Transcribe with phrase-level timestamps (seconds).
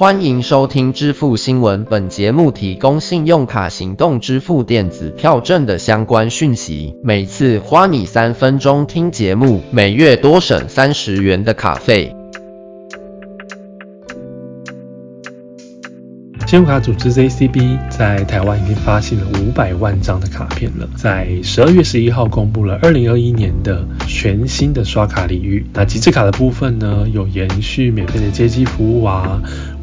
[0.00, 6.96] 欢迎收听支付新闻，本节目提供信用卡行动支付电子票证的相关讯息。
[7.04, 12.16] 每次花你三分钟听节目，每月多省三十元的卡费。
[16.46, 25.64] 信用卡组织 JCB 在台湾已经发行了五百万张的卡片了，在十二月十一号公布了二零二一年的全新的刷卡礼遇。
[25.72, 29.40] 那极致卡的部分呢，有延续免费的接机服务啊。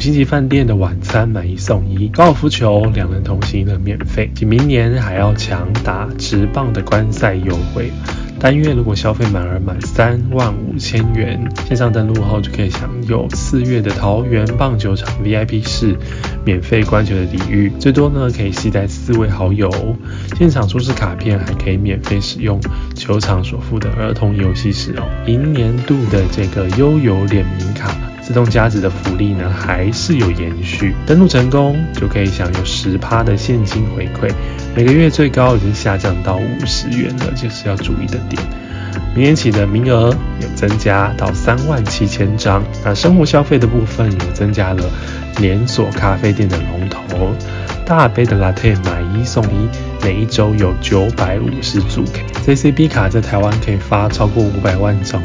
[0.00, 7.92] 五星级饭店的晚餐买一送一，高尔夫球两人同行的免费，及明年还要强打直棒的观赛优惠。
[8.38, 15.94] 单月如果消费满额满三万五千元，线上登录后就可以享有四月的桃园棒球场 VIP 室
[16.46, 19.70] 免费观球的礼遇，最多呢可以携带四位好友。
[20.38, 22.58] 现场出示卡片还可以免费使用
[22.94, 25.02] 球场所附的儿童游戏室哦。
[25.26, 28.09] 明年度的这个悠游联名卡。
[28.30, 30.94] 自动加值的福利呢，还是有延续。
[31.04, 34.32] 登录成功就可以享有十趴的现金回馈，
[34.72, 38.40] 每个月最高已经下降到五十元了，就是要注意的点。
[39.16, 42.62] 明年起的名额有增加到三万七千张。
[42.84, 44.84] 那生活消费的部分有增加了
[45.40, 47.34] 连锁咖啡店的龙头，
[47.84, 49.68] 大杯的 latte 买一送一，
[50.04, 52.04] 每一周有九百五十组。
[52.46, 55.20] JCB 卡在台湾可以发超过五百万张。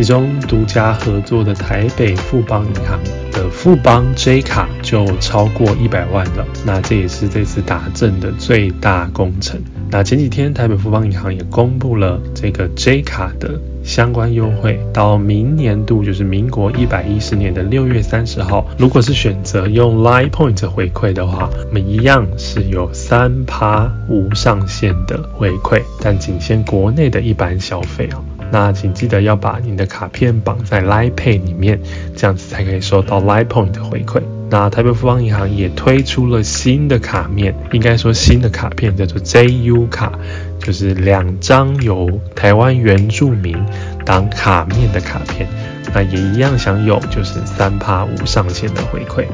[0.00, 2.98] 其中独家合作的台北富邦银行
[3.32, 9.60] 的富邦 J 卡就超过一百万了，那这也是这次打证的最大工程。
[9.90, 28.24] 那前几天台北富邦银行也公布了这个 J 卡的相关优惠，到明年度就是民国一百一十年的六月三十号，如果是选择用 Line Point 回馈的话，我们一样是有三趴无上限的回馈，但仅限国内的一般消费哦。
[28.52, 31.80] 那请记得要把你的卡片绑在 Line Pay 里面，
[32.16, 34.22] 这样子才可以收到 Line Point 的回馈。
[34.50, 40.12] 那台北富邦银行也推出了新的卡面，应该说新的卡片叫做 JU 卡，
[40.58, 43.56] 就是两张由台湾原住民
[44.04, 45.46] 当卡面的卡片，
[45.94, 49.24] 那也一样享有就是三趴无上限的回馈。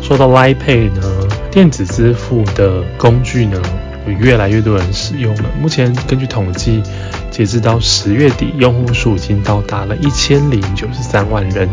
[0.00, 1.02] 说到 Line Pay 呢，
[1.50, 3.60] 电子支付的工具呢，
[4.06, 5.50] 有越来越多人使用了。
[5.60, 6.80] 目前根据统计。
[7.40, 11.66] 截止到十月底，用户数已经到达了一千零九十三万人。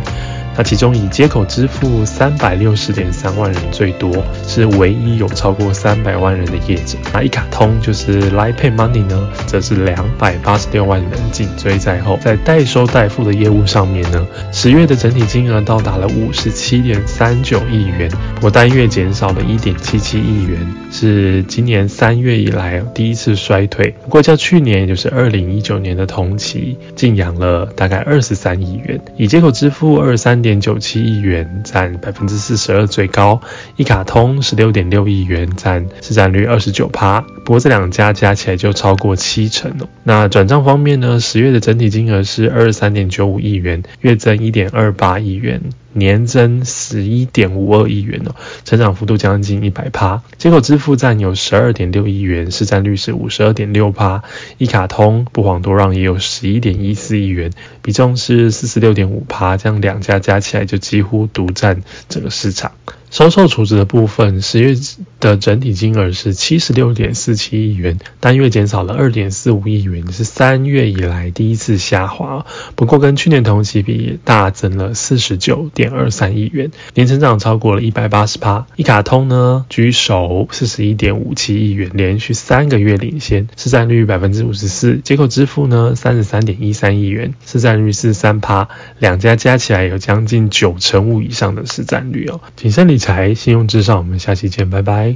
[0.58, 4.12] 那其中以接口支付三百六十点三万人最多，
[4.48, 6.98] 是唯一有超过三百万人的业者。
[7.14, 12.18] 那一卡通就是 lipay Money 呢，则是两百八十六万人紧追在后。
[12.24, 23.94] 在代收代付的业务上面呢，十月的整体金额到达了五十七点三九亿元，不过单月减少了一点七七亿元，是今年三月以来第一次衰退。
[24.04, 29.00] 不过较去年，也就是二零一九年的同期，净扬了大概二十三亿元。
[29.18, 30.58] 以接口支付二三点。
[30.68, 33.40] 九七亿元，占百分之四十二最高。
[33.76, 37.22] 一卡通十六点六亿元，占市占率二十九趴。
[37.46, 39.88] 不过这两家加起来就超过七成了。
[40.04, 41.20] 那转账方面呢？
[41.20, 45.62] 十月的整体金额是二十三点九五亿元，月增一点二八亿元。
[45.98, 48.36] 年增十一点五二亿元哦，
[48.66, 50.22] 成长幅度将近一百趴。
[50.38, 54.24] 接口支付占有十二点六亿元，市占率是五十二点六趴。
[54.58, 59.58] 一卡通不遑多让，也有十一点一四亿元，比重是四十六点五趴。
[59.58, 62.72] 这样两家加起来就几乎独占整个市场。
[63.18, 64.76] 销售处置的部分，十月
[65.20, 72.46] 的整体金额是七十六点四七亿元，单月减少了二点四五亿元，是三月以来第一次下滑。
[72.76, 78.68] 不过跟去年同期比，大增了四十九点二三亿元，年成长超过了一百八十趴。
[78.76, 85.02] 一卡通呢居首，四十一点五七亿元，连续三个月领先，市占率百分之五十四。
[85.04, 92.42] 接口支付呢三十三点一三亿元，市占率是三趴，两家加起来有将近九成五以上的市占率哦。
[92.56, 93.07] 谨慎理财。
[93.08, 95.16] 财信用至上，我们下期见，拜拜。